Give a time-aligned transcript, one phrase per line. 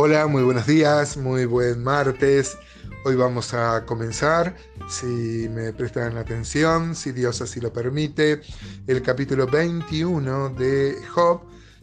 [0.00, 2.56] Hola, muy buenos días, muy buen martes.
[3.04, 4.54] Hoy vamos a comenzar,
[4.88, 8.42] si me prestan atención, si Dios así lo permite,
[8.86, 11.40] el capítulo 21 de Job.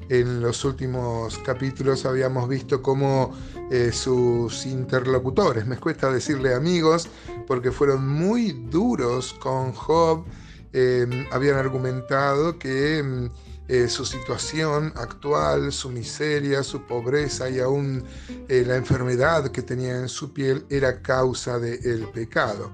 [0.08, 3.36] En los últimos capítulos habíamos visto cómo
[3.70, 7.10] eh, sus interlocutores, me cuesta decirle amigos,
[7.46, 10.24] porque fueron muy duros con Job,
[10.72, 18.04] eh, habían argumentado que mm, eh, su situación actual, su miseria, su pobreza y aún
[18.48, 22.72] eh, la enfermedad que tenía en su piel era causa del pecado.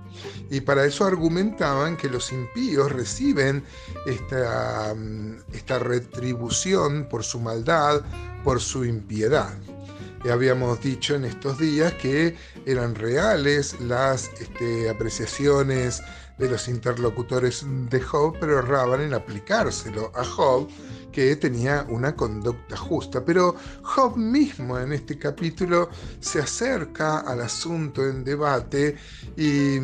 [0.50, 3.64] Y para eso argumentaban que los impíos reciben
[4.06, 8.02] esta, mm, esta retribución por su maldad,
[8.44, 9.54] por su impiedad.
[10.30, 12.36] habíamos dicho en estos días que
[12.66, 16.02] eran reales las este, apreciaciones
[16.42, 20.68] de los interlocutores de Job, pero erraban en aplicárselo a Job,
[21.12, 23.24] que tenía una conducta justa.
[23.24, 28.96] Pero Job mismo en este capítulo se acerca al asunto en debate
[29.36, 29.76] y,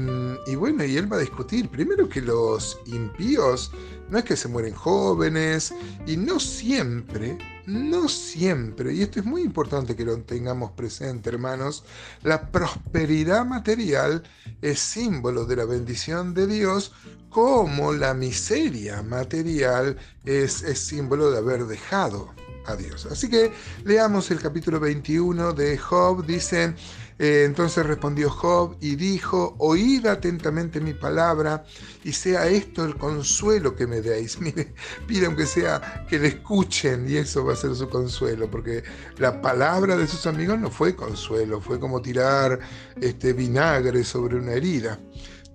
[0.48, 3.72] y bueno, y él va a discutir primero que los impíos
[4.10, 5.74] no es que se mueren jóvenes
[6.06, 11.84] y no siempre, no siempre, y esto es muy importante que lo tengamos presente, hermanos,
[12.24, 14.24] la prosperidad material
[14.62, 16.94] es símbolo de la bendición de Dios
[17.30, 22.34] como la miseria material es, símbolo de haber dejado
[22.66, 23.08] a Dios.
[23.10, 23.52] Así que
[23.86, 26.76] leamos el capítulo 21 de Job, dice...
[27.20, 31.66] Eh, entonces respondió Job y dijo, oíd atentamente mi palabra
[32.04, 34.40] y sea esto el consuelo que me deis.
[34.42, 34.76] Mire,
[35.08, 38.84] pide aunque sea que le escuchen y eso va a ser su consuelo, porque
[39.18, 42.60] la palabra de sus amigos no fue consuelo, fue como tirar
[43.02, 45.00] este vinagre sobre una herida.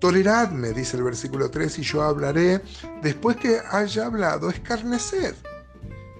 [0.03, 2.61] Toleradme, dice el versículo 3, y yo hablaré
[3.01, 5.33] después que haya hablado, escarneced.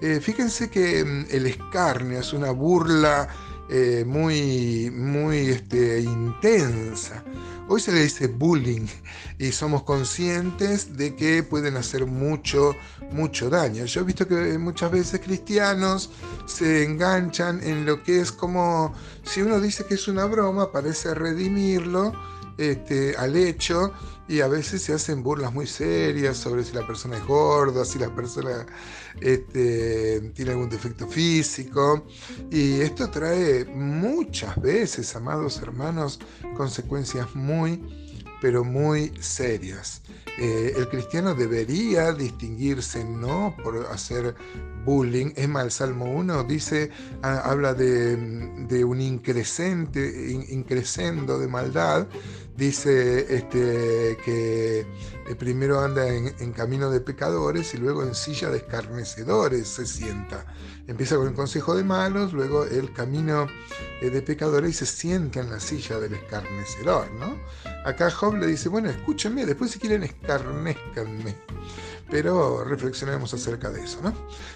[0.02, 3.28] Eh, fíjense que mm, el escarnio es una burla
[3.70, 7.26] eh, muy, muy este, intensa.
[7.67, 8.88] Hoy se le dice bullying
[9.38, 12.77] y somos conscientes de que pueden hacer mucho,
[13.11, 13.83] mucho daño.
[13.83, 16.10] Yo he visto que muchas veces cristianos
[16.45, 18.93] se enganchan en lo que es como,
[19.23, 22.14] si uno dice que es una broma, parece redimirlo
[22.58, 23.91] este, al hecho
[24.27, 27.99] y a veces se hacen burlas muy serias sobre si la persona es gorda, si
[27.99, 28.65] la persona
[29.19, 32.05] este, tiene algún defecto físico.
[32.49, 36.19] Y esto trae muchas veces, amados hermanos,
[36.55, 37.81] consecuencias muy,
[38.42, 40.02] pero muy serias.
[40.39, 44.36] Eh, el cristiano debería distinguirse no por hacer
[44.83, 45.32] bullying.
[45.36, 52.08] Es más, el Salmo 1 dice, habla de, un increscente, de maldad.
[52.55, 58.58] Dice este, que eh, primero anda en, camino de pecadores y luego en silla de
[58.58, 60.45] escarnecedores se sienta.
[60.86, 63.48] Empieza con el consejo de malos, luego el camino
[64.02, 67.11] eh, de pecadores y se sienta en la silla del escarnecedor.
[67.14, 67.38] ¿no?
[67.86, 71.36] Acá Job le dice, bueno, escúchenme, después si quieren escarnezcanme
[72.13, 73.99] pero reflexionemos acerca de eso.
[74.03, 74.13] ¿no?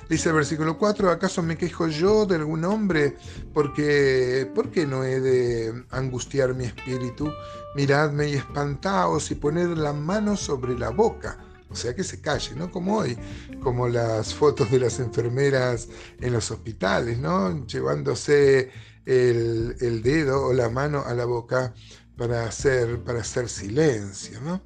[0.07, 3.17] Dice el versículo 4, ¿acaso me quejo yo de algún hombre?
[3.51, 7.33] Porque, ¿Por qué no he de angustiar mi espíritu?
[7.75, 11.39] Miradme y espantaos y poned la mano sobre la boca.
[11.71, 12.69] O sea que se calle, ¿no?
[12.69, 13.17] Como hoy,
[13.63, 15.87] como las fotos de las enfermeras
[16.21, 17.65] en los hospitales, ¿no?
[17.65, 18.69] Llevándose
[19.03, 21.73] el, el dedo o la mano a la boca
[22.17, 24.41] para hacer, para hacer silencio.
[24.41, 24.61] ¿no?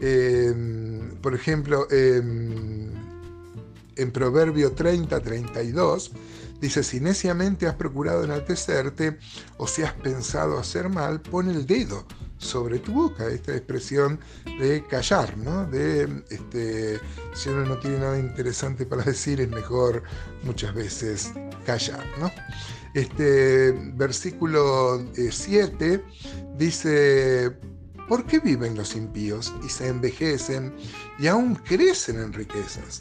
[0.00, 2.90] Em, por ejemplo, em,
[3.96, 6.12] en Proverbio 30, 32,
[6.60, 9.18] dice, si neciamente has procurado enaltecerte
[9.58, 12.06] o si has pensado hacer mal, pon el dedo
[12.42, 14.18] sobre tu boca, esta expresión
[14.58, 15.64] de callar, ¿no?
[15.66, 17.00] De este,
[17.34, 20.02] si uno no tiene nada interesante para decir, es mejor
[20.42, 21.32] muchas veces
[21.64, 22.30] callar, ¿no?
[22.94, 26.02] Este versículo 7 eh,
[26.58, 27.56] dice,
[28.12, 30.76] ¿por qué viven los impíos y se envejecen
[31.18, 33.00] y aún crecen en riquezas?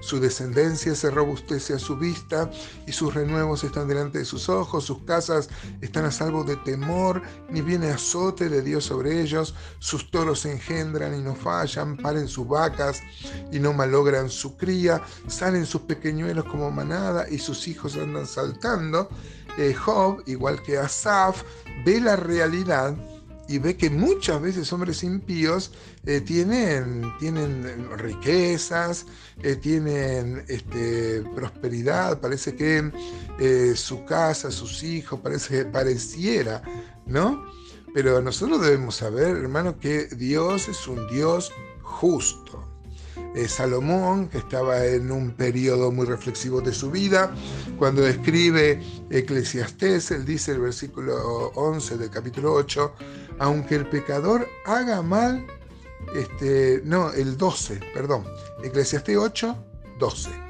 [0.00, 2.50] Su descendencia se robustece a su vista
[2.84, 5.48] y sus renuevos están delante de sus ojos, sus casas
[5.80, 10.50] están a salvo de temor, ni viene azote de Dios sobre ellos, sus toros se
[10.50, 13.00] engendran y no fallan, paren sus vacas
[13.52, 19.08] y no malogran su cría, salen sus pequeñuelos como manada y sus hijos andan saltando.
[19.56, 21.44] Eh, Job, igual que Asaf,
[21.84, 22.96] ve la realidad
[23.48, 25.72] y ve que muchas veces hombres impíos
[26.04, 29.06] eh, tienen, tienen riquezas,
[29.42, 32.92] eh, tienen este, prosperidad, parece que
[33.40, 36.62] eh, su casa, sus hijos, parece, pareciera,
[37.06, 37.42] ¿no?
[37.94, 41.50] Pero nosotros debemos saber, hermano, que Dios es un Dios
[41.82, 42.64] justo.
[43.46, 47.32] Salomón, que estaba en un periodo muy reflexivo de su vida.
[47.78, 52.94] Cuando escribe Eclesiastés, él dice el versículo 11 del capítulo 8,
[53.38, 55.46] aunque el pecador haga mal,
[56.14, 58.24] este, no, el 12, perdón,
[58.62, 59.56] Eclesiastés 8,
[59.98, 60.47] 12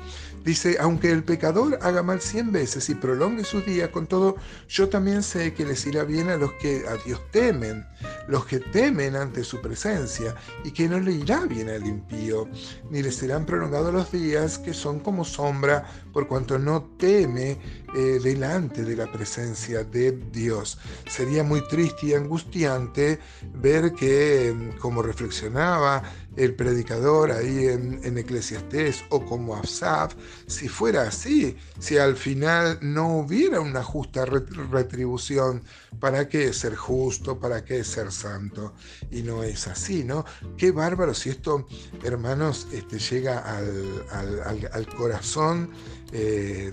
[0.48, 4.36] Dice, aunque el pecador haga mal cien veces y prolongue sus días, con todo,
[4.66, 7.86] yo también sé que les irá bien a los que a Dios temen,
[8.28, 10.34] los que temen ante su presencia,
[10.64, 12.48] y que no le irá bien al impío,
[12.90, 15.84] ni les serán prolongados los días que son como sombra,
[16.14, 17.58] por cuanto no teme
[17.94, 20.78] eh, delante de la presencia de Dios.
[21.10, 23.18] Sería muy triste y angustiante
[23.52, 26.02] ver que, como reflexionaba
[26.36, 30.14] el predicador ahí en, en Eclesiastés o como Asaf,
[30.46, 35.62] si fuera así, si al final no hubiera una justa retribución,
[36.00, 37.38] ¿para qué ser justo?
[37.38, 38.74] ¿Para qué ser santo?
[39.10, 40.24] Y no es así, ¿no?
[40.56, 41.66] Qué bárbaro si esto,
[42.02, 45.70] hermanos, este, llega al, corazón
[46.12, 46.72] eh,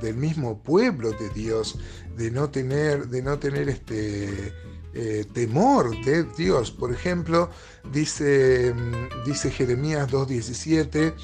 [0.00, 1.78] del mismo pueblo de Dios,
[2.16, 4.52] de no tener, de no tener este
[4.94, 6.72] eh, temor de Dios.
[6.72, 7.50] Por ejemplo,
[7.92, 11.14] dice, mm, dice Jeremías 2.17,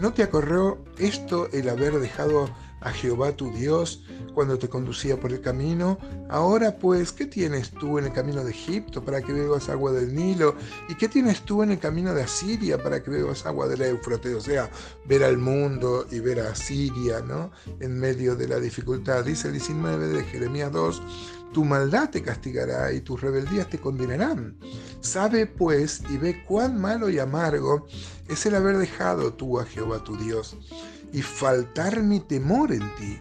[0.00, 2.52] ¿no te acorrió esto el haber dejado
[2.84, 4.02] a Jehová tu Dios
[4.34, 5.98] cuando te conducía por el camino.
[6.28, 10.14] Ahora pues, ¿qué tienes tú en el camino de Egipto para que bebas agua del
[10.14, 10.54] Nilo?
[10.88, 14.34] ¿Y qué tienes tú en el camino de Asiria para que bebas agua del Éufrates?
[14.34, 14.70] O sea,
[15.06, 17.50] ver al mundo y ver a Asiria, ¿no?
[17.80, 19.24] En medio de la dificultad.
[19.24, 21.02] Dice el 19 de Jeremías 2,
[21.52, 24.56] tu maldad te castigará y tus rebeldías te condenarán.
[25.00, 27.86] Sabe pues y ve cuán malo y amargo
[28.28, 30.56] es el haber dejado tú a Jehová tu Dios
[31.12, 33.18] y faltar mi temor en ti,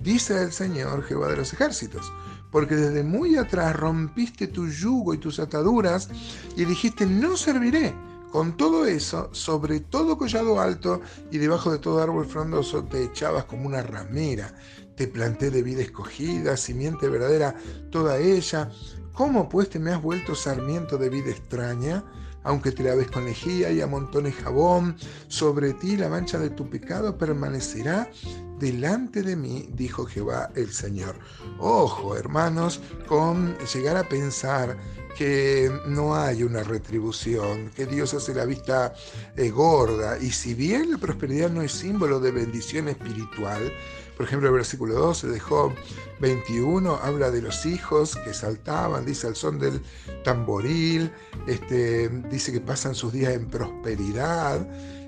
[0.00, 2.12] dice el Señor Jehová de los ejércitos.
[2.50, 6.08] Porque desde muy atrás rompiste tu yugo y tus ataduras
[6.56, 7.94] y dijiste, no serviré.
[8.30, 13.44] Con todo eso, sobre todo collado alto y debajo de todo árbol frondoso, te echabas
[13.44, 14.54] como una ramera
[14.96, 17.54] te planté de vida escogida, simiente verdadera,
[17.90, 18.70] toda ella.
[19.12, 22.02] ¿Cómo pues te me has vuelto sarmiento de vida extraña?
[22.44, 24.96] Aunque te laves con lejía y amontones jabón,
[25.28, 28.10] sobre ti la mancha de tu pecado permanecerá
[28.58, 31.16] delante de mí, dijo Jehová el Señor.
[31.58, 34.78] Ojo, hermanos, con llegar a pensar
[35.16, 38.94] que no hay una retribución, que Dios hace la vista
[39.36, 43.72] eh, gorda, y si bien la prosperidad no es símbolo de bendición espiritual,
[44.16, 45.72] por ejemplo, el versículo 12 de Job
[46.20, 49.82] 21 habla de los hijos que saltaban, dice al son del
[50.22, 51.10] tamboril,
[51.46, 54.66] este, dice que pasan sus días en prosperidad.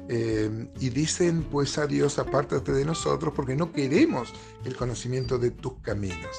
[0.09, 4.29] Eh, y dicen pues a Dios apártate de nosotros porque no queremos
[4.65, 6.37] el conocimiento de tus caminos.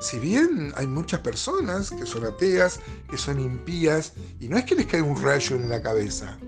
[0.00, 2.80] Si bien hay muchas personas que son ateas,
[3.10, 6.38] que son impías, y no es que les caiga un rayo en la cabeza,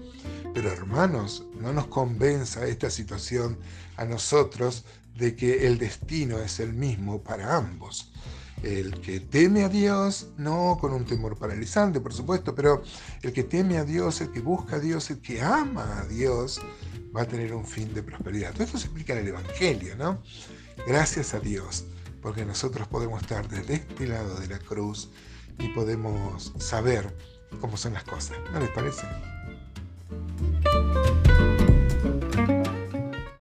[0.55, 3.59] pero hermanos, no nos convenza esta situación
[3.97, 4.85] a nosotros
[5.17, 8.13] de que el destino es el mismo para ambos.
[8.63, 12.83] El que teme a Dios, no con un temor paralizante, por supuesto, pero
[13.23, 16.61] el que teme a Dios, el que busca a Dios, el que ama a Dios,
[17.17, 18.53] va a tener un fin de prosperidad.
[18.53, 20.23] Todo esto se explica en el Evangelio, ¿no?
[20.87, 21.85] Gracias a Dios,
[22.21, 25.11] porque nosotros podemos estar desde este lado de la cruz
[25.59, 27.17] y podemos saber
[27.61, 28.37] cómo son las cosas.
[28.53, 29.07] ¿No les parece?